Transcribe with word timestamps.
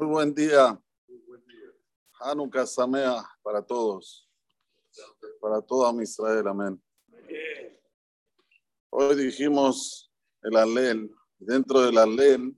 Muy 0.00 0.08
buen 0.08 0.34
día. 0.34 0.82
Hanukkah 2.20 2.66
Samea 2.66 3.22
para 3.42 3.60
todos. 3.60 4.26
Para 5.38 5.60
toda 5.60 6.02
Israel. 6.02 6.48
Amén. 6.48 6.82
Hoy 8.88 9.14
dijimos 9.14 10.10
el 10.40 10.56
Alel. 10.56 11.14
Dentro 11.38 11.82
del 11.82 11.98
Alel 11.98 12.56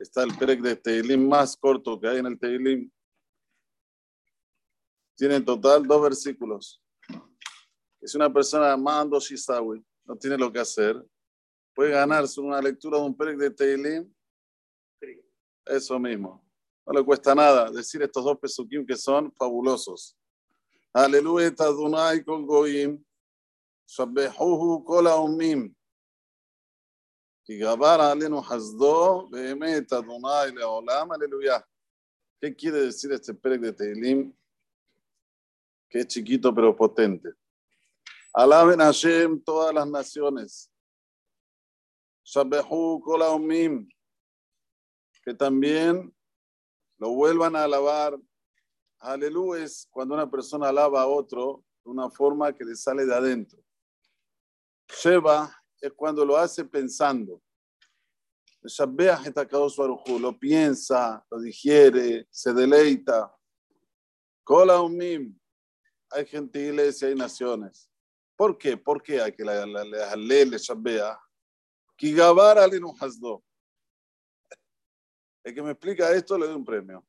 está 0.00 0.24
el 0.24 0.36
Perek 0.36 0.62
de 0.62 0.74
Teilim 0.74 1.28
más 1.28 1.56
corto 1.56 2.00
que 2.00 2.08
hay 2.08 2.18
en 2.18 2.26
el 2.26 2.40
Teilim. 2.40 2.90
Tiene 5.14 5.36
en 5.36 5.44
total 5.44 5.86
dos 5.86 6.02
versículos. 6.02 6.82
Si 8.02 8.16
una 8.16 8.32
persona 8.32 8.76
mando 8.76 9.20
Shisawi, 9.20 9.80
no 10.04 10.16
tiene 10.16 10.36
lo 10.36 10.52
que 10.52 10.58
hacer, 10.58 11.00
puede 11.72 11.92
ganarse 11.92 12.40
una 12.40 12.60
lectura 12.60 12.98
de 12.98 13.04
un 13.04 13.16
Perek 13.16 13.38
de 13.38 13.50
Teilim 13.52 14.15
eso 15.66 15.98
mismo. 15.98 16.42
No 16.86 16.92
le 16.92 17.04
cuesta 17.04 17.34
nada 17.34 17.70
decir 17.70 18.00
estos 18.02 18.24
dos 18.24 18.38
pesukim 18.38 18.86
que 18.86 18.96
son 18.96 19.32
fabulosos. 19.32 20.16
Aleluya, 20.92 21.52
Tadunai 21.54 22.24
con 22.24 22.46
Goim. 22.46 23.04
Shabbehuhu 23.86 24.84
kol 24.84 25.06
haumim. 25.06 25.74
Y 27.48 27.58
Gabar 27.58 28.00
alenu 28.00 28.40
hasdo, 28.40 29.28
behemet 29.28 29.92
Adonai 29.92 30.52
leolam, 30.52 31.12
aleluya. 31.12 31.64
¿Qué 32.40 32.54
quiere 32.54 32.80
decir 32.82 33.12
este 33.12 33.32
perec 33.34 33.60
de 33.60 33.72
Teilim? 33.72 34.32
Que 35.88 36.00
es 36.00 36.06
chiquito 36.08 36.52
pero 36.52 36.74
potente. 36.74 37.32
Alaben 38.32 38.80
Hashem 38.80 39.40
todas 39.42 39.72
las 39.72 39.86
naciones. 39.86 40.70
Shabbehu 42.24 43.00
kol 43.00 43.22
haumim 43.22 43.88
que 45.26 45.34
también 45.34 46.14
lo 46.98 47.10
vuelvan 47.10 47.56
a 47.56 47.64
alabar. 47.64 48.16
Aleluya 49.00 49.64
es 49.64 49.88
cuando 49.90 50.14
una 50.14 50.30
persona 50.30 50.68
alaba 50.68 51.02
a 51.02 51.08
otro 51.08 51.64
de 51.84 51.90
una 51.90 52.08
forma 52.08 52.52
que 52.52 52.64
le 52.64 52.76
sale 52.76 53.04
de 53.04 53.12
adentro. 53.12 53.60
Sheba 54.88 55.52
es 55.80 55.92
cuando 55.94 56.24
lo 56.24 56.36
hace 56.36 56.64
pensando. 56.64 57.42
Lo 60.20 60.38
piensa, 60.38 61.26
lo 61.28 61.40
digiere, 61.40 62.28
se 62.30 62.52
deleita. 62.52 63.34
Kola 64.44 64.80
umim. 64.80 65.36
Hay 66.10 66.24
gentiles 66.24 67.02
y 67.02 67.06
hay 67.06 67.14
naciones. 67.16 67.90
¿Por 68.36 68.56
qué? 68.56 68.76
¿Por 68.76 69.02
qué 69.02 69.20
hay 69.20 69.32
que 69.32 69.44
le 69.44 69.66
le 69.66 70.58
Shabbea? 70.58 71.18
Kigabar 71.96 72.58
alinu 72.58 72.94
hasdo. 73.00 73.42
El 75.46 75.54
que 75.54 75.62
me 75.62 75.70
explica 75.70 76.10
esto 76.10 76.36
le 76.36 76.46
doy 76.46 76.56
un 76.56 76.64
premio. 76.64 77.06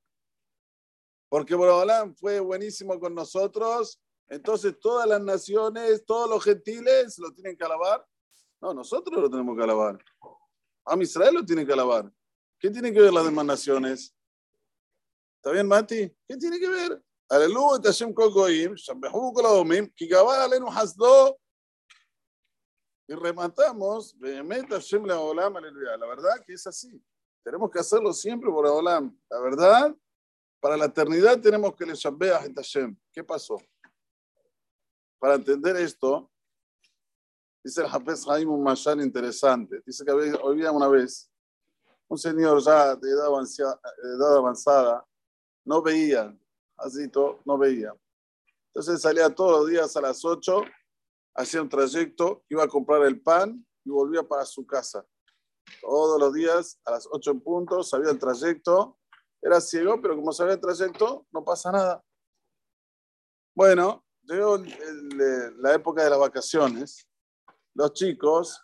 Porque 1.27 1.55
Borobalán 1.55 2.15
fue 2.15 2.39
buenísimo 2.39 2.99
con 2.99 3.15
nosotros, 3.15 3.99
entonces 4.29 4.79
todas 4.79 5.07
las 5.07 5.19
naciones, 5.19 6.05
todos 6.05 6.29
los 6.29 6.43
gentiles 6.43 7.17
lo 7.17 7.33
tienen 7.33 7.57
que 7.57 7.63
alabar. 7.63 8.05
No, 8.61 8.75
nosotros 8.75 9.19
lo 9.19 9.27
tenemos 9.27 9.57
que 9.57 9.63
alabar. 9.63 9.97
A 10.85 10.95
Israel 11.01 11.33
lo 11.33 11.43
tiene 11.43 11.65
que 11.65 11.73
alabar. 11.73 12.13
¿Qué 12.59 12.69
tiene 12.69 12.93
que 12.93 13.01
ver 13.01 13.11
las 13.11 13.25
demás 13.25 13.43
naciones? 13.43 14.15
¿Está 15.37 15.51
bien, 15.51 15.67
Mati? 15.67 16.15
¿Qué 16.27 16.37
tiene 16.37 16.59
que 16.59 16.69
ver? 16.69 17.03
Y 23.07 23.15
rematamos. 23.15 24.15
La 24.19 24.43
verdad 26.05 26.43
que 26.45 26.53
es 26.53 26.67
así. 26.67 27.03
Tenemos 27.47 27.71
que 27.71 27.79
hacerlo 27.79 28.11
siempre 28.11 28.51
por 28.51 28.67
Olam. 28.67 29.17
La 29.29 29.39
verdad, 29.39 29.95
para 30.59 30.75
la 30.75 30.83
eternidad 30.83 31.39
tenemos 31.39 31.73
que 31.77 31.85
le 31.85 31.93
a 31.93 32.41
Hashem. 32.41 32.93
¿Qué 33.09 33.23
pasó? 33.23 33.55
Para 35.17 35.35
entender 35.35 35.77
esto, 35.77 36.29
dice 37.63 37.79
el 37.79 37.87
Hafez 37.87 38.27
Haim 38.27 38.49
un 38.49 38.61
mashal 38.61 38.99
interesante. 38.99 39.81
Dice 39.85 40.03
que 40.03 40.11
había 40.11 40.73
una 40.73 40.89
vez 40.89 41.31
un 42.09 42.17
señor 42.17 42.61
ya 42.61 42.97
de 42.97 43.11
edad 43.11 43.27
avanzada, 43.27 43.79
edad 44.03 44.35
avanzada 44.35 45.07
no 45.63 45.81
veía, 45.81 46.37
así 46.75 47.07
todo, 47.07 47.39
no 47.45 47.57
veía. 47.57 47.95
Entonces 48.73 49.01
salía 49.01 49.33
todos 49.33 49.61
los 49.61 49.69
días 49.69 49.95
a 49.95 50.01
las 50.01 50.25
8, 50.25 50.63
hacía 51.35 51.61
un 51.61 51.69
trayecto, 51.69 52.43
iba 52.49 52.65
a 52.65 52.67
comprar 52.67 53.03
el 53.03 53.21
pan 53.21 53.65
y 53.85 53.89
volvía 53.89 54.21
para 54.21 54.43
su 54.43 54.67
casa 54.67 55.07
todos 55.81 56.19
los 56.19 56.33
días 56.33 56.79
a 56.85 56.91
las 56.91 57.07
8 57.09 57.31
en 57.31 57.41
punto, 57.41 57.83
sabía 57.83 58.11
el 58.11 58.19
trayecto, 58.19 58.97
era 59.41 59.61
ciego, 59.61 60.01
pero 60.01 60.15
como 60.15 60.31
sabía 60.31 60.53
el 60.53 60.61
trayecto, 60.61 61.25
no 61.31 61.43
pasa 61.43 61.71
nada. 61.71 62.03
Bueno, 63.55 64.05
llegó 64.23 64.57
la 65.57 65.73
época 65.73 66.03
de 66.03 66.09
las 66.09 66.19
vacaciones, 66.19 67.07
los 67.73 67.93
chicos 67.93 68.61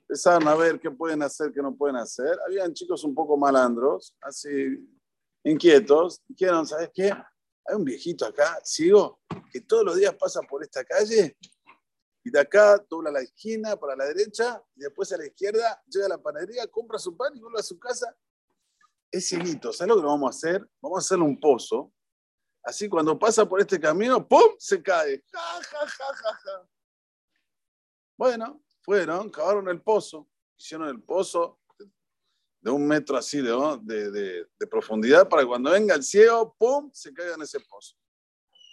empezaron 0.00 0.48
a 0.48 0.54
ver 0.54 0.80
qué 0.80 0.90
pueden 0.90 1.22
hacer, 1.22 1.52
qué 1.52 1.60
no 1.60 1.76
pueden 1.76 1.96
hacer. 1.96 2.38
Habían 2.46 2.72
chicos 2.72 3.04
un 3.04 3.14
poco 3.14 3.36
malandros, 3.36 4.16
así 4.20 4.50
inquietos, 5.44 6.22
dijeron, 6.26 6.66
¿sabes 6.66 6.90
qué? 6.92 7.10
Hay 7.10 7.76
un 7.76 7.84
viejito 7.84 8.24
acá, 8.24 8.58
ciego, 8.64 9.20
que 9.52 9.60
todos 9.60 9.84
los 9.84 9.96
días 9.96 10.14
pasa 10.14 10.40
por 10.42 10.62
esta 10.62 10.84
calle 10.84 11.36
y 12.28 12.30
de 12.30 12.40
acá 12.40 12.84
dobla 12.90 13.10
la 13.10 13.22
esquina 13.22 13.74
para 13.76 13.96
la 13.96 14.04
derecha 14.04 14.62
y 14.76 14.80
después 14.80 15.10
a 15.12 15.16
la 15.16 15.26
izquierda 15.26 15.82
llega 15.86 16.04
a 16.04 16.10
la 16.10 16.22
panadería, 16.22 16.66
compra 16.66 16.98
su 16.98 17.16
pan 17.16 17.34
y 17.34 17.40
vuelve 17.40 17.58
a 17.58 17.62
su 17.62 17.78
casa. 17.78 18.14
Es 19.10 19.28
cieguito. 19.28 19.72
¿Sabes 19.72 19.94
lo 19.94 20.02
que 20.02 20.06
vamos 20.06 20.26
a 20.26 20.36
hacer? 20.36 20.68
Vamos 20.82 20.98
a 20.98 21.00
hacerle 21.00 21.24
un 21.24 21.40
pozo. 21.40 21.90
Así 22.62 22.86
cuando 22.86 23.18
pasa 23.18 23.48
por 23.48 23.62
este 23.62 23.80
camino, 23.80 24.28
¡pum! 24.28 24.56
se 24.58 24.82
cae. 24.82 25.24
Ja, 25.32 25.62
ja, 25.62 25.86
ja, 25.86 26.34
ja. 26.34 26.68
Bueno, 28.18 28.62
fueron, 28.82 29.30
cavaron 29.30 29.66
el 29.70 29.80
pozo, 29.80 30.28
hicieron 30.58 30.88
el 30.88 31.02
pozo 31.02 31.60
de 32.60 32.70
un 32.70 32.86
metro 32.86 33.16
así 33.16 33.40
de, 33.40 33.78
de, 33.84 34.46
de 34.58 34.66
profundidad 34.66 35.26
para 35.30 35.42
que 35.42 35.48
cuando 35.48 35.70
venga 35.70 35.94
el 35.94 36.02
ciego, 36.02 36.54
¡pum! 36.58 36.90
se 36.92 37.14
caiga 37.14 37.36
en 37.36 37.42
ese 37.42 37.60
pozo. 37.60 37.96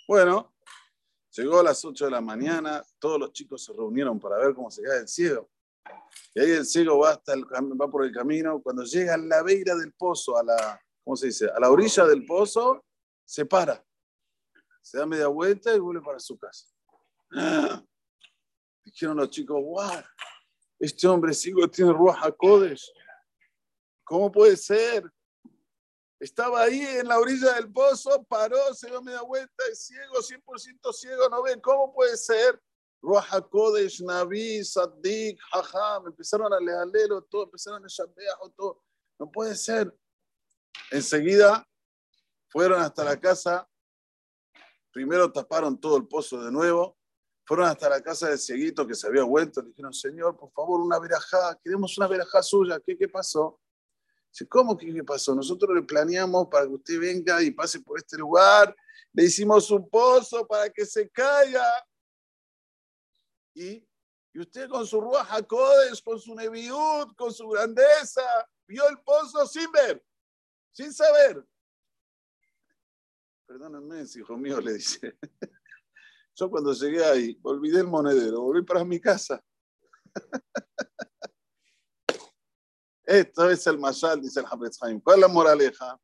Bueno, 0.10 0.55
Llegó 1.38 1.60
a 1.60 1.64
las 1.64 1.84
8 1.84 2.06
de 2.06 2.12
la 2.12 2.22
mañana, 2.22 2.82
todos 2.98 3.20
los 3.20 3.34
chicos 3.34 3.66
se 3.66 3.74
reunieron 3.74 4.20
para 4.20 4.38
ver 4.38 4.56
cómo 4.56 4.72
se 4.72 4.82
cae 4.82 5.00
el 5.00 5.08
ciego. 5.08 5.50
Y 6.34 6.40
ahí 6.40 6.52
el 6.52 6.66
ciego 6.66 7.00
va, 7.00 7.12
hasta 7.12 7.34
va 7.36 7.90
por 7.90 8.06
el 8.06 8.14
camino. 8.14 8.62
Cuando 8.62 8.84
llega 8.84 9.16
a 9.16 9.18
la 9.18 9.44
beira 9.44 9.76
del 9.76 9.92
pozo, 9.94 10.38
a 10.38 10.44
la, 10.44 10.82
¿cómo 11.04 11.18
se 11.18 11.28
dice? 11.28 11.50
A 11.50 11.60
la 11.60 11.70
orilla 11.70 12.06
del 12.06 12.26
pozo, 12.26 12.86
se 13.26 13.46
para. 13.46 13.84
Se 14.82 14.98
da 14.98 15.06
media 15.06 15.28
vuelta 15.28 15.76
y 15.76 15.80
vuelve 15.80 16.02
para 16.02 16.20
su 16.20 16.38
casa. 16.38 16.68
Dijeron 18.86 19.18
los 19.18 19.30
chicos, 19.30 19.62
wow, 19.62 20.02
este 20.80 21.06
hombre 21.08 21.34
ciego 21.34 21.68
tiene 21.70 21.92
Ruach 21.92 22.34
Kodesh. 22.38 22.94
¿Cómo 24.06 24.32
puede 24.32 24.56
ser? 24.56 25.12
Estaba 26.26 26.64
ahí 26.64 26.82
en 26.82 27.08
la 27.08 27.20
orilla 27.20 27.54
del 27.54 27.72
pozo, 27.72 28.24
paró, 28.24 28.74
se 28.74 28.88
dio 28.88 29.00
media 29.00 29.22
vuelta, 29.22 29.64
es 29.72 29.86
ciego, 29.86 30.16
100% 30.16 30.92
ciego, 30.92 31.30
no 31.30 31.44
ve, 31.44 31.62
¿cómo 31.62 31.94
puede 31.94 32.18
ser? 32.18 32.60
Ruach 33.00 33.48
Kodesh, 33.48 34.02
Naví, 34.02 34.66
Saddik, 34.66 35.40
Hajam, 35.54 36.08
empezaron 36.08 36.52
a 36.52 36.60
leerlo 36.60 37.22
todo, 37.26 37.44
empezaron 37.44 37.86
a 37.86 37.88
shabear 37.88 38.36
todo. 38.58 38.82
No 39.20 39.30
puede 39.30 39.56
ser. 39.56 39.96
Enseguida 40.90 41.64
fueron 42.50 42.82
hasta 42.82 43.04
la 43.04 43.20
casa, 43.20 43.70
primero 44.92 45.32
taparon 45.32 45.80
todo 45.80 45.96
el 45.98 46.08
pozo 46.08 46.44
de 46.44 46.52
nuevo, 46.52 46.98
fueron 47.46 47.68
hasta 47.68 47.88
la 47.88 48.02
casa 48.02 48.30
del 48.30 48.40
cieguito 48.40 48.88
que 48.88 48.96
se 48.96 49.06
había 49.06 49.24
vuelto, 49.24 49.62
le 49.62 49.68
dijeron, 49.68 49.94
Señor, 49.94 50.36
por 50.36 50.52
favor, 50.54 50.80
una 50.82 50.98
verajá, 50.98 51.56
queremos 51.64 51.96
una 52.00 52.08
verajá 52.08 52.42
suya, 52.42 52.80
¿qué, 52.84 52.98
qué 52.98 53.08
pasó? 53.08 53.60
¿Cómo 54.50 54.76
que 54.76 54.94
qué 54.94 55.04
pasó? 55.04 55.34
Nosotros 55.34 55.74
le 55.74 55.84
planeamos 55.84 56.48
para 56.48 56.66
que 56.66 56.74
usted 56.74 57.00
venga 57.00 57.42
y 57.42 57.52
pase 57.52 57.80
por 57.80 57.98
este 57.98 58.18
lugar, 58.18 58.76
le 59.14 59.24
hicimos 59.24 59.72
un 59.72 59.90
pozo 59.90 60.46
para 60.46 60.70
que 60.70 60.86
se 60.86 61.10
caiga. 61.10 61.66
Y, 63.54 63.88
y 64.34 64.40
usted 64.40 64.68
con 64.68 64.86
su 64.86 65.00
Ruach 65.00 65.32
HaKodesh, 65.32 66.04
con 66.04 66.20
su 66.20 66.36
Neviud, 66.36 67.16
con 67.16 67.34
su 67.34 67.48
grandeza, 67.48 68.24
vio 68.68 68.90
el 68.90 69.00
pozo 69.00 69.48
sin 69.48 69.72
ver, 69.72 70.04
sin 70.74 70.92
saber. 70.92 71.46
Perdónenme, 73.46 74.04
hijo 74.14 74.38
mío, 74.38 74.60
le 74.60 74.74
dice. 74.74 75.18
Yo 76.36 76.50
cuando 76.50 76.74
llegué 76.74 77.06
ahí, 77.06 77.40
olvidé 77.44 77.80
el 77.80 77.88
monedero, 77.88 78.42
volví 78.42 78.64
para 78.64 78.84
mi 78.84 79.00
casa. 79.00 79.42
Esto 83.06 83.50
es 83.50 83.68
el 83.68 83.78
mashal, 83.78 84.20
dice 84.20 84.40
el 84.40 84.48
Hafez 84.50 84.82
Haim. 84.82 85.00
¿Cuál 85.00 85.18
es 85.18 85.22
la 85.22 85.28
moraleja? 85.28 86.00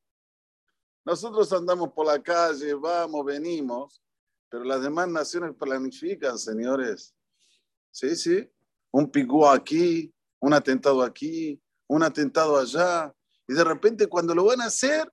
Nosotros 1.03 1.51
andamos 1.51 1.91
por 1.93 2.05
la 2.05 2.21
calle, 2.21 2.75
vamos, 2.75 3.25
venimos, 3.25 4.03
pero 4.47 4.63
las 4.63 4.83
demás 4.83 5.07
naciones 5.07 5.55
planifican, 5.57 6.37
señores. 6.37 7.15
Sí, 7.89 8.15
sí. 8.15 8.47
Un 8.91 9.09
pigú 9.09 9.47
aquí, 9.47 10.13
un 10.39 10.53
atentado 10.53 11.01
aquí, 11.01 11.59
un 11.87 12.03
atentado 12.03 12.57
allá. 12.57 13.11
Y 13.47 13.53
de 13.53 13.63
repente 13.63 14.05
cuando 14.07 14.35
lo 14.35 14.45
van 14.45 14.61
a 14.61 14.65
hacer, 14.65 15.11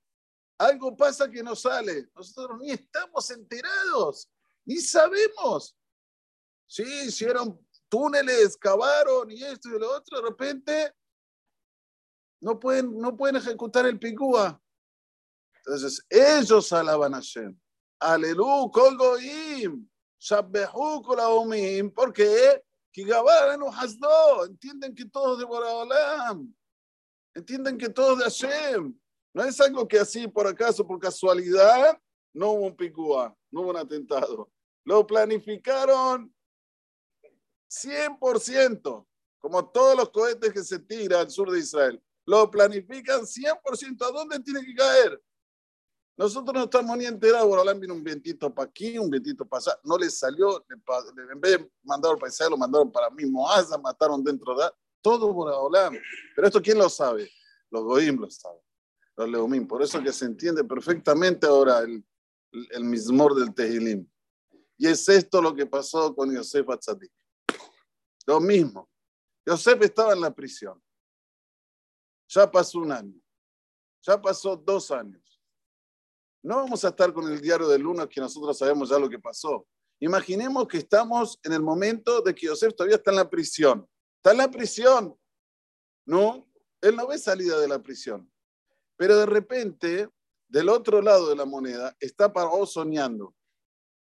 algo 0.58 0.94
pasa 0.94 1.31
que 1.31 1.43
no 1.43 1.56
sale. 1.56 2.11
Nosotros 2.14 2.58
ni 2.61 2.73
estamos 2.73 3.31
enterados, 3.31 4.29
ni 4.67 4.76
sabemos. 4.76 5.75
Sí, 6.67 6.82
hicieron 7.06 7.58
túneles, 7.88 8.58
cavaron 8.58 9.31
y 9.31 9.43
esto 9.43 9.70
y 9.70 9.79
lo 9.79 9.96
otro, 9.96 10.20
de 10.20 10.29
repente 10.29 10.93
no 12.40 12.58
pueden, 12.58 12.96
no 12.99 13.17
pueden 13.17 13.37
ejecutar 13.37 13.87
el 13.87 13.99
picúa. 13.99 14.61
Entonces, 15.58 16.05
ellos 16.08 16.73
alaban 16.73 17.14
a 17.14 17.19
Hashem. 17.19 17.58
Aleluya, 18.00 18.70
colgoim, 18.73 19.88
shabbehu 20.19 21.02
kolaumim. 21.02 21.90
¿Por 21.90 22.12
qué? 22.12 22.62
Entienden 24.46 24.94
que 24.94 25.05
todos 25.05 25.38
de 25.38 25.44
Boraholam. 25.44 26.52
Entienden 27.35 27.79
que 27.79 27.88
todos 27.88 28.19
de 28.19 28.25
Hashem. 28.25 28.99
No 29.34 29.44
es 29.44 29.61
algo 29.61 29.87
que 29.87 29.99
así 29.99 30.26
por 30.26 30.46
acaso, 30.46 30.87
por 30.87 30.99
casualidad, 30.99 32.00
no 32.32 32.52
hubo 32.52 32.67
un 32.67 32.76
picúa, 32.76 33.37
no 33.50 33.61
hubo 33.61 33.70
un 33.70 33.76
atentado. 33.76 34.50
Lo 34.84 35.06
planificaron 35.06 36.34
100%, 37.70 39.06
como 39.38 39.70
todos 39.70 39.96
los 39.96 40.11
cohetes 40.11 40.52
que 40.52 40.64
se 40.64 40.79
tiran 40.79 41.20
al 41.20 41.31
sur 41.31 41.50
de 41.50 41.58
Israel. 41.58 42.02
Lo 42.28 42.50
planifican 42.50 43.22
100%. 43.22 44.04
¿A 44.04 44.10
dónde 44.10 44.38
tiene 44.40 44.62
que 44.62 44.75
caer? 44.75 45.19
Nosotros 46.14 46.54
no 46.54 46.64
estamos 46.64 46.98
ni 46.98 47.06
enterados. 47.06 47.48
Borolán 47.48 47.80
vino 47.80 47.94
un 47.94 48.04
vientito 48.04 48.54
para 48.54 48.69
aquí, 48.69 48.98
un 48.98 49.08
vientito 49.08 49.46
para 49.46 49.62
allá. 49.62 49.80
No 49.82 49.96
les 49.96 50.19
salió. 50.19 50.62
En 50.69 51.40
vez 51.40 51.52
de 51.52 51.70
mandar 51.82 52.19
para 52.19 52.30
Israel, 52.30 52.50
lo 52.50 52.58
mandaron 52.58 52.92
para 52.92 53.08
mí. 53.08 53.25
Moaza 53.25 53.78
mataron 53.78 54.22
dentro 54.22 54.54
de. 54.54 54.69
Todo 55.00 55.32
Borolán. 55.32 55.98
Pero 56.36 56.46
esto, 56.46 56.60
¿quién 56.60 56.76
lo 56.76 56.90
sabe? 56.90 57.30
Los 57.70 57.82
Goim 57.84 58.20
lo 58.20 58.31
saben. 58.31 58.60
Los 59.16 59.31
Leumim. 59.31 59.66
Por 59.66 59.82
eso 59.82 60.02
que 60.02 60.12
se 60.12 60.26
entiende 60.26 60.62
perfectamente 60.64 61.46
ahora 61.46 61.78
el, 61.78 62.04
el, 62.52 62.84
mismor 62.84 63.36
del 63.36 63.54
Tehilim. 63.54 64.06
Y 64.76 64.86
es 64.86 65.08
esto 65.08 65.40
lo 65.40 65.54
que 65.54 65.64
pasó 65.64 66.14
con 66.14 66.31
Yosef 66.31 66.69
Atzadik. 66.69 67.10
Lo 68.26 68.38
mismo. 68.38 68.86
Yosef 69.46 69.81
estaba 69.81 70.12
en 70.12 70.20
la 70.20 70.34
prisión. 70.34 70.78
Ya 72.28 72.50
pasó 72.50 72.78
un 72.78 72.92
año. 72.92 73.20
Ya 74.02 74.20
pasó 74.20 74.56
dos 74.56 74.90
años. 74.90 75.40
No 76.42 76.56
vamos 76.56 76.84
a 76.84 76.88
estar 76.88 77.12
con 77.12 77.30
el 77.30 77.40
diario 77.40 77.69
del 77.69 77.82
lunes 77.82 78.06
que 78.08 78.20
nosotros 78.20 78.56
sabemos 78.56 78.90
ya 78.90 78.98
lo 78.98 79.08
que 79.08 79.19
pasó. 79.19 79.66
Imaginemos 80.00 80.69
que 80.69 80.78
estamos 80.78 81.38
en 81.42 81.52
el 81.52 81.62
momento 81.62 82.20
de 82.20 82.34
que 82.34 82.46
Yosef 82.46 82.75
todavía 82.75 82.96
está 82.96 83.10
en 83.10 83.16
la 83.16 83.28
prisión. 83.28 83.88
Está 84.16 84.30
en 84.30 84.38
la 84.38 84.50
prisión. 84.50 85.19
No, 86.06 86.48
él 86.80 86.94
no 86.96 87.06
ve 87.08 87.19
salida 87.19 87.58
de 87.58 87.69
la 87.69 87.82
prisión. 87.82 88.31
Pero 88.96 89.16
de 89.16 89.26
repente, 89.26 90.08
del 90.48 90.69
otro 90.69 91.02
lado 91.02 91.28
de 91.28 91.36
la 91.36 91.44
moneda, 91.44 91.96
está 91.98 92.32
Paró 92.32 92.64
soñando. 92.66 93.34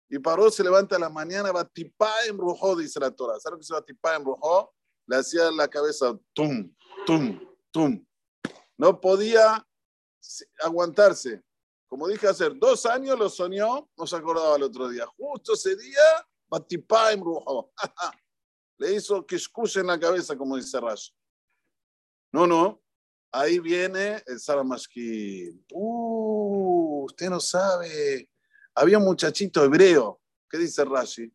Y 0.08 0.18
Paró 0.18 0.50
se 0.50 0.62
levanta 0.62 0.96
a 0.96 0.98
la 0.98 1.08
mañana, 1.08 1.52
va 1.52 1.64
tipá 1.64 2.26
en 2.26 2.36
rojo, 2.36 2.76
dice 2.76 3.00
la 3.00 3.10
Torah. 3.10 3.38
¿Sabes 3.38 3.52
lo 3.52 3.58
que 3.58 3.64
se 3.64 3.74
va 3.74 3.82
tipá 3.82 4.16
en 4.16 4.24
rojo? 4.24 4.74
Le 5.06 5.16
hacía 5.16 5.50
la 5.50 5.68
cabeza 5.68 6.18
tum, 6.32 6.74
tum, 7.06 7.40
tum. 7.70 8.04
No 8.76 9.00
podía 9.00 9.66
aguantarse. 10.60 11.42
Como 11.86 12.08
dije 12.08 12.26
hace 12.26 12.50
dos 12.50 12.86
años 12.86 13.18
lo 13.18 13.28
soñó, 13.28 13.88
no 13.96 14.06
se 14.06 14.16
acordaba 14.16 14.56
el 14.56 14.64
otro 14.64 14.88
día. 14.88 15.06
Justo 15.16 15.52
ese 15.52 15.76
día, 15.76 16.26
Batipá. 16.48 17.10
Le 18.78 18.92
hizo 18.92 19.24
que 19.24 19.38
en 19.76 19.86
la 19.86 20.00
cabeza, 20.00 20.36
como 20.36 20.56
dice 20.56 20.80
Rash. 20.80 21.10
No, 22.32 22.46
no. 22.46 22.82
Ahí 23.30 23.58
viene 23.58 24.22
el 24.26 24.38
Saramashkin. 24.40 25.64
Uh, 25.72 27.04
usted 27.04 27.30
no 27.30 27.40
sabe. 27.40 28.28
Había 28.74 28.98
un 28.98 29.04
muchachito 29.04 29.62
hebreo. 29.64 30.20
¿Qué 30.48 30.58
dice 30.58 30.84
Rashi? 30.84 31.32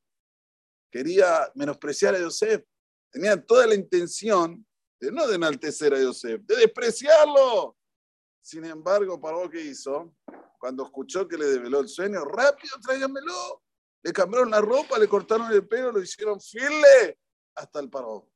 Quería 0.92 1.52
menospreciar 1.56 2.16
a 2.16 2.20
Yosef. 2.20 2.64
Tenía 3.12 3.42
toda 3.42 3.68
la 3.68 3.76
intención 3.76 4.66
de 5.00 5.12
no 5.12 5.28
de 5.28 5.36
enaltecer 5.36 5.94
a 5.94 6.02
Yosef, 6.02 6.42
de 6.42 6.56
despreciarlo. 6.58 7.78
Sin 8.42 8.66
embargo, 8.66 9.20
para 9.20 9.42
lo 9.42 9.50
que 9.50 9.62
hizo, 9.62 10.14
cuando 10.60 10.84
escuchó 10.84 11.28
que 11.28 11.38
le 11.38 11.46
develó 11.46 11.80
el 11.80 11.88
sueño, 11.88 12.24
rápido 12.26 12.76
tráigamelo. 12.82 13.64
Le 14.02 14.14
cambiaron 14.14 14.50
la 14.50 14.62
ropa, 14.62 14.98
le 14.98 15.08
cortaron 15.08 15.52
el 15.52 15.68
pelo, 15.68 15.92
lo 15.92 16.02
hicieron 16.02 16.40
firle 16.40 17.20
hasta 17.56 17.80
el 17.80 17.90
paró. 17.90 18.30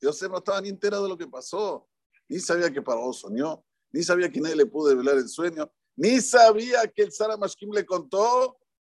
Yosef 0.00 0.30
no 0.30 0.38
estaba 0.38 0.60
ni 0.60 0.70
enterado 0.70 1.04
de 1.04 1.08
lo 1.10 1.18
que 1.18 1.26
pasó, 1.28 1.88
ni 2.28 2.38
sabía 2.38 2.72
que 2.72 2.80
Paró 2.80 3.12
soñó, 3.12 3.64
ni 3.92 4.02
sabía 4.02 4.30
que 4.30 4.40
nadie 4.40 4.56
le 4.56 4.66
pudo 4.66 4.88
develar 4.88 5.16
el 5.16 5.28
sueño, 5.28 5.70
ni 5.96 6.20
sabía 6.20 6.86
que 6.88 7.02
el 7.02 7.12
Sara 7.12 7.36
Mashkim 7.36 7.70
le 7.72 7.84
contó. 7.84 8.56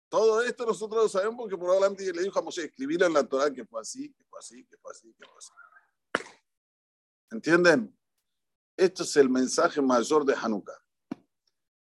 Todo 0.08 0.42
esto 0.42 0.66
nosotros 0.66 1.04
lo 1.04 1.08
sabemos 1.08 1.36
porque 1.38 1.56
probablemente 1.56 2.12
le 2.12 2.22
dijo 2.22 2.38
a 2.38 2.42
Moshe, 2.42 2.64
escribir 2.64 3.02
en 3.02 3.12
la 3.12 3.24
Torah 3.24 3.52
que 3.52 3.64
fue 3.64 3.80
así, 3.80 4.12
que 4.12 4.24
fue 4.24 4.38
así, 4.40 4.64
que 4.66 4.76
fue 4.76 4.90
así, 4.90 5.14
que 5.14 5.24
fue 5.24 5.38
así. 5.38 5.50
¿Entienden? 7.30 7.96
Esto 8.76 9.02
es 9.04 9.16
el 9.16 9.28
mensaje 9.28 9.80
mayor 9.80 10.24
de 10.24 10.34
Hanukkah. 10.34 10.78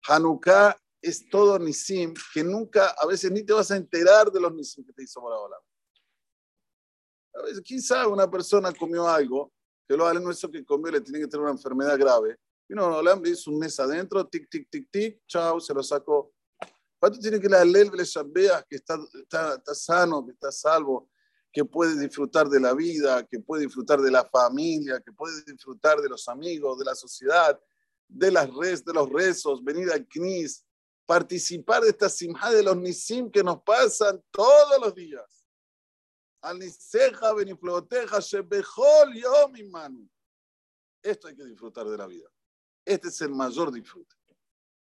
Hanukkah 0.06 0.76
es 1.00 1.28
todo 1.28 1.58
Nisim, 1.58 2.12
que 2.34 2.42
nunca, 2.42 2.90
a 2.90 3.06
veces 3.06 3.30
ni 3.30 3.42
te 3.42 3.52
vas 3.52 3.70
a 3.70 3.76
enterar 3.76 4.30
de 4.30 4.40
los 4.40 4.52
Nisim 4.52 4.84
que 4.84 4.92
te 4.92 5.04
hizo 5.04 5.20
Boraholam. 5.20 5.60
A 7.34 7.42
veces, 7.42 7.86
sabe, 7.86 8.08
una 8.08 8.28
persona 8.30 8.72
comió 8.72 9.08
algo, 9.08 9.52
que 9.86 9.96
lo 9.96 10.12
no 10.12 10.30
eso 10.30 10.50
que 10.50 10.64
comió 10.64 10.92
le 10.92 11.00
tiene 11.00 11.20
que 11.20 11.28
tener 11.28 11.44
una 11.44 11.52
enfermedad 11.52 11.96
grave. 11.98 12.36
Y 12.68 12.74
no, 12.74 12.82
Boraholam 12.82 13.22
le 13.22 13.30
hizo 13.30 13.50
un 13.50 13.58
mes 13.58 13.78
adentro, 13.80 14.26
tic, 14.26 14.50
tic, 14.50 14.68
tic, 14.68 14.90
tic, 14.90 15.22
chao, 15.26 15.60
se 15.60 15.72
lo 15.72 15.82
sacó. 15.82 16.32
¿Cuánto 16.98 17.20
tiene 17.20 17.40
que 17.40 17.48
la 17.48 17.64
ley 17.64 17.84
le 17.84 18.04
que 18.68 18.76
está, 18.76 18.98
está, 19.14 19.54
está 19.54 19.74
sano, 19.74 20.26
que 20.26 20.32
está 20.32 20.50
salvo? 20.50 21.08
Que 21.52 21.64
puede 21.64 21.98
disfrutar 21.98 22.48
de 22.48 22.60
la 22.60 22.74
vida, 22.74 23.26
que 23.26 23.40
puede 23.40 23.64
disfrutar 23.64 24.00
de 24.00 24.10
la 24.10 24.24
familia, 24.24 25.00
que 25.00 25.12
puede 25.12 25.42
disfrutar 25.44 26.00
de 26.00 26.08
los 26.08 26.28
amigos, 26.28 26.78
de 26.78 26.84
la 26.84 26.94
sociedad, 26.94 27.58
de 28.06 28.30
las 28.30 28.52
res, 28.54 28.84
de 28.84 28.92
los 28.92 29.08
rezos, 29.08 29.62
venir 29.62 29.90
al 29.90 30.06
CNIS, 30.06 30.64
participar 31.06 31.82
de 31.82 31.90
esta 31.90 32.08
simja 32.08 32.50
de 32.50 32.62
los 32.62 32.76
nisim 32.76 33.30
que 33.30 33.42
nos 33.42 33.62
pasan 33.62 34.22
todos 34.30 34.78
los 34.80 34.94
días. 34.94 35.44
Al 36.40 36.58
benifloteja, 37.36 38.20
shebejol, 38.20 39.14
yo 39.14 39.48
mi 39.48 39.64
mano. 39.64 40.08
Esto 41.02 41.28
hay 41.28 41.36
que 41.36 41.44
disfrutar 41.44 41.86
de 41.86 41.96
la 41.96 42.06
vida. 42.06 42.28
Este 42.84 43.08
es 43.08 43.20
el 43.22 43.30
mayor 43.30 43.72
disfrute. 43.72 44.14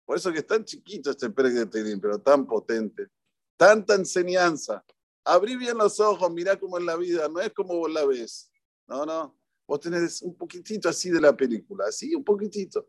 Por 0.04 0.16
eso 0.16 0.32
que 0.32 0.38
es 0.38 0.46
tan 0.46 0.64
chiquito 0.64 1.10
este 1.10 1.30
Pérez 1.30 1.54
de 1.54 1.98
pero 1.98 2.20
tan 2.20 2.46
potente. 2.46 3.08
Tanta 3.56 3.94
enseñanza 3.94 4.84
abrí 5.24 5.56
bien 5.56 5.78
los 5.78 6.00
ojos, 6.00 6.30
mira 6.32 6.58
cómo 6.58 6.78
es 6.78 6.84
la 6.84 6.96
vida, 6.96 7.28
no 7.28 7.40
es 7.40 7.52
como 7.52 7.76
vos 7.76 7.90
la 7.90 8.04
ves. 8.04 8.50
No, 8.86 9.04
no. 9.06 9.36
Vos 9.66 9.80
tenés 9.80 10.20
un 10.22 10.36
poquitito 10.36 10.88
así 10.88 11.10
de 11.10 11.20
la 11.20 11.36
película, 11.36 11.84
así 11.88 12.14
un 12.14 12.24
poquitito. 12.24 12.88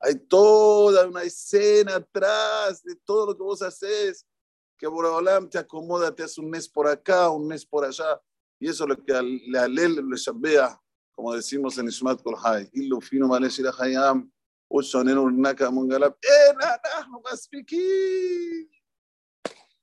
Hay 0.00 0.14
toda 0.16 1.06
una 1.06 1.22
escena 1.22 1.96
atrás 1.96 2.82
de 2.82 2.96
todo 3.04 3.26
lo 3.26 3.36
que 3.36 3.42
vos 3.42 3.62
haces, 3.62 4.26
que 4.78 4.86
Boraholam 4.86 5.48
te 5.48 5.58
acomoda, 5.58 6.12
te 6.14 6.22
hace 6.22 6.40
un 6.40 6.50
mes 6.50 6.68
por 6.68 6.88
acá, 6.88 7.30
un 7.30 7.46
mes 7.46 7.64
por 7.64 7.84
allá. 7.84 8.20
Y 8.58 8.68
eso 8.68 8.84
es 8.84 8.88
lo 8.88 8.96
que 9.04 9.12
le 9.22 9.58
alel 9.58 9.96
le 10.08 10.16
shabea, 10.16 10.80
como 11.12 11.34
decimos 11.34 11.78
en 11.78 11.88
Ishmat 11.88 12.22
Kolhai. 12.22 12.68
Illu 12.72 13.00
fino 13.00 13.28
maleshira 13.28 13.72
hayam, 13.78 14.28
ushonenu 14.68 15.30
naka 15.30 15.70
mungalab. 15.70 16.16
¡Eh, 16.22 16.54
nada, 16.58 17.06
no 17.10 17.20
más 17.20 17.48